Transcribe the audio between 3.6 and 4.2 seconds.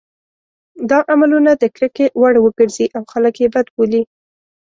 بولي.